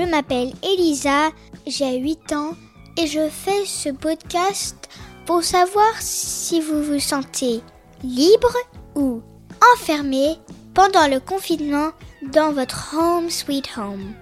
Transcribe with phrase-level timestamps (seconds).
[0.00, 1.30] m'appelle Elisa,
[1.66, 2.54] j'ai 8 ans
[2.96, 4.88] et je fais ce podcast
[5.26, 7.60] pour savoir si vous vous sentez
[8.02, 8.56] libre
[8.94, 9.22] ou
[9.74, 10.36] enfermé
[10.74, 11.90] pendant le confinement
[12.32, 14.14] dans votre home sweet home.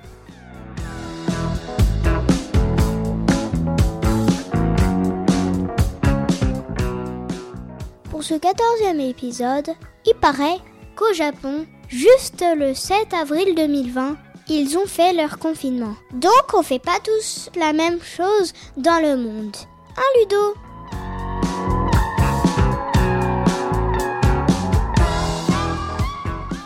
[8.11, 9.71] Pour ce quatorzième épisode,
[10.05, 10.59] il paraît
[10.97, 14.17] qu'au Japon, juste le 7 avril 2020,
[14.51, 15.95] ils ont fait leur confinement.
[16.13, 19.57] Donc on fait pas tous la même chose dans le monde.
[19.97, 20.55] Un Ludo?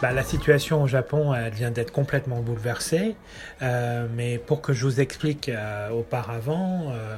[0.04, 3.16] Bah, la situation au Japon vient d'être complètement bouleversée,
[3.62, 7.16] euh, mais pour que je vous explique euh, auparavant, euh,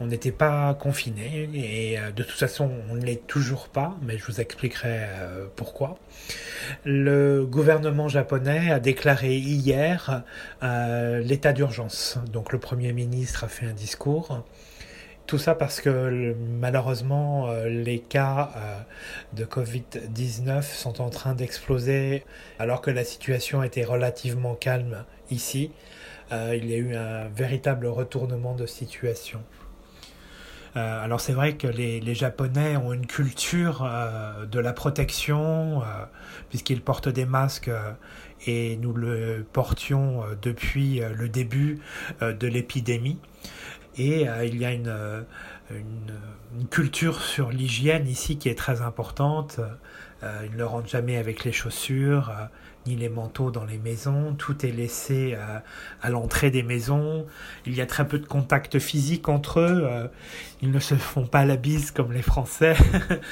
[0.00, 4.24] on n'était pas confiné et de toute façon on ne l'est toujours pas, mais je
[4.24, 5.02] vous expliquerai
[5.54, 5.96] pourquoi.
[6.84, 10.24] Le gouvernement japonais a déclaré hier
[10.60, 12.18] l'état d'urgence.
[12.32, 14.42] Donc le Premier ministre a fait un discours
[15.34, 18.78] tout ça parce que malheureusement euh, les cas euh,
[19.32, 22.22] de Covid-19 sont en train d'exploser
[22.60, 25.72] alors que la situation était relativement calme ici.
[26.30, 29.42] Euh, il y a eu un véritable retournement de situation.
[30.76, 33.84] alors c'est vrai que les, les, Japonais ont une culture
[34.48, 35.82] de la protection
[36.48, 37.72] puisqu'ils portent des masques
[38.46, 41.80] et nous le portions depuis le début
[42.20, 43.18] de l'épidémie.
[43.96, 45.22] Et euh, il y a euh,
[45.70, 49.60] une, culture sur l'hygiène ici qui est très importante.
[50.22, 52.32] Euh, ils ne rentrent jamais avec les chaussures,
[52.86, 54.34] ni les manteaux dans les maisons.
[54.34, 55.36] Tout est laissé
[56.00, 57.26] à l'entrée des maisons.
[57.66, 60.10] Il y a très peu de contact physique entre eux.
[60.62, 62.76] ils ne se font pas la bise comme les Français.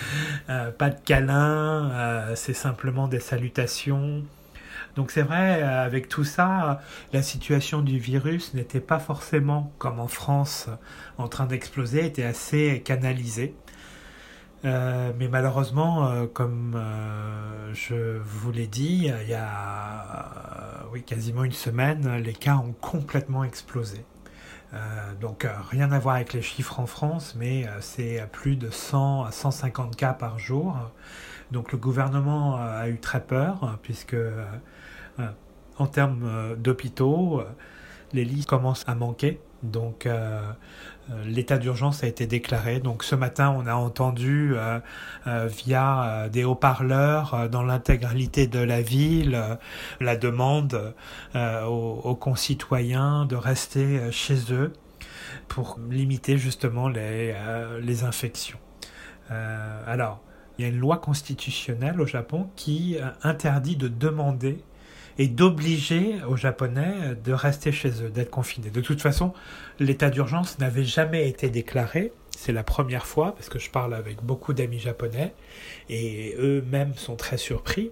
[0.46, 2.34] pas de câlins.
[2.34, 4.22] C'est simplement des salutations.
[4.96, 6.80] Donc c'est vrai, euh, avec tout ça,
[7.12, 10.68] la situation du virus n'était pas forcément, comme en France,
[11.18, 13.54] en train d'exploser, était assez canalisée.
[14.64, 16.80] Euh, mais malheureusement, euh, comme
[17.72, 23.44] je vous l'ai dit, il y a oui, quasiment une semaine, les cas ont complètement
[23.44, 24.04] explosé.
[25.20, 29.30] Donc rien à voir avec les chiffres en France, mais c'est plus de 100 à
[29.30, 30.76] 150 cas par jour.
[31.50, 34.16] Donc le gouvernement a eu très peur, puisque
[35.78, 37.44] en termes euh, d'hôpitaux, euh,
[38.12, 39.40] les lits commencent à manquer.
[39.62, 40.40] Donc euh,
[41.24, 42.80] l'état d'urgence a été déclaré.
[42.80, 44.54] Donc ce matin, on a entendu
[45.26, 49.58] via des haut-parleurs dans l'intégralité de la ville
[50.00, 50.94] la demande
[51.34, 54.72] aux, concitoyens de rester chez eux
[55.48, 57.34] pour limiter justement les,
[57.80, 58.58] les infections.
[59.28, 60.20] alors,
[60.58, 64.62] il y a une loi constitutionnelle au Japon qui interdit de demander
[65.18, 68.70] et d'obliger aux Japonais de rester chez eux, d'être confinés.
[68.70, 69.32] De toute façon,
[69.78, 72.12] l'état d'urgence n'avait jamais été déclaré.
[72.36, 75.32] C'est la première fois parce que je parle avec beaucoup d'amis japonais
[75.88, 77.90] et eux-mêmes sont très surpris.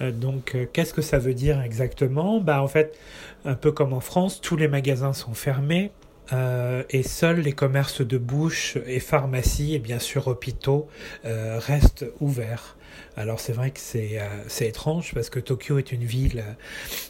[0.00, 2.40] Euh, donc, euh, qu'est-ce que ça veut dire exactement?
[2.40, 2.98] Bah, en fait,
[3.44, 5.90] un peu comme en France, tous les magasins sont fermés.
[6.32, 10.88] Euh, et seuls les commerces de bouche et pharmacies et bien sûr hôpitaux
[11.24, 12.76] restent ouverts.
[13.16, 16.44] Alors c'est vrai que c'est euh, étrange parce que Tokyo est une ville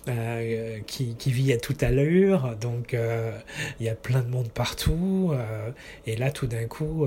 [0.08, 3.30] euh, qui, qui, vit à toute allure, donc euh,
[3.78, 5.32] il y a plein de monde partout,
[6.06, 7.06] et là tout d'un coup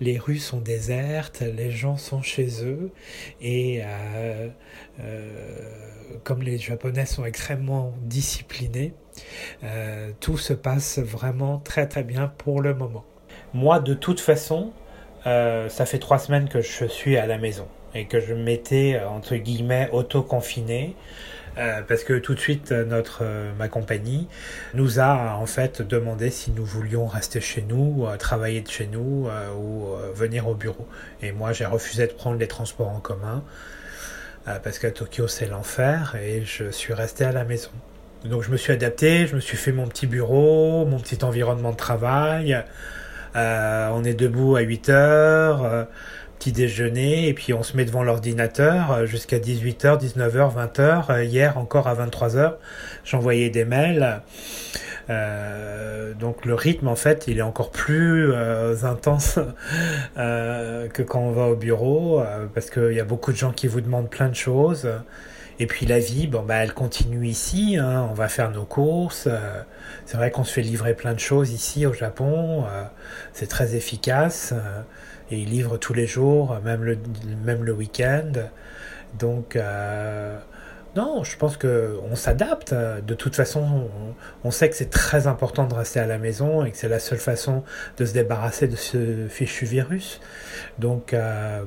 [0.00, 2.90] les rues sont désertes, les gens sont chez eux,
[3.40, 3.82] et
[6.24, 8.94] comme les Japonais sont extrêmement disciplinés,
[10.20, 13.04] tout se passe vraiment très très bien pour le moment.
[13.52, 14.72] Moi de toute façon,
[15.24, 19.08] ça fait trois semaines que je suis à la maison et que je m'étais euh,
[19.08, 20.96] entre guillemets auto-confiné.
[21.56, 23.22] Euh, parce que tout de suite euh, notre
[23.56, 24.26] ma compagnie
[24.74, 29.28] nous a en fait demandé si nous voulions rester chez nous, travailler de chez nous
[29.56, 30.86] ou venir au bureau.
[31.22, 33.44] Et moi j'ai refusé de prendre les transports en commun
[34.44, 37.70] parce qu'à Tokyo c'est l'enfer et je suis resté à la maison.
[38.24, 41.72] Donc je me suis adapté, je me suis fait mon petit bureau, mon petit environnement
[41.72, 42.64] de travail.
[43.34, 45.86] on est debout à 8 heures
[46.44, 51.24] petit déjeuner et puis on se met devant l'ordinateur euh, jusqu'à 18h, 19h, 20h.
[51.24, 52.56] Hier encore à 23h,
[53.04, 54.20] j'envoyais des mails.
[55.10, 59.38] Euh, donc le rythme en fait il est encore plus euh, intense
[60.16, 62.22] que quand on va au bureau
[62.54, 64.88] parce qu'il y a beaucoup de gens qui vous demandent plein de choses
[65.58, 68.08] et puis la vie bon bah elle continue ici hein.
[68.10, 69.28] on va faire nos courses
[70.06, 72.64] c'est vrai qu'on se fait livrer plein de choses ici au Japon
[73.32, 74.54] c'est très efficace
[75.30, 76.98] et il livre tous les jours, même le,
[77.44, 78.32] même le week-end.
[79.18, 80.38] Donc, euh,
[80.96, 82.74] Non, je pense que on s'adapte.
[82.74, 83.88] De toute façon,
[84.44, 87.00] on, sait que c'est très important de rester à la maison et que c'est la
[87.00, 87.64] seule façon
[87.96, 90.20] de se débarrasser de ce fichu virus.
[90.78, 91.64] Donc, euh,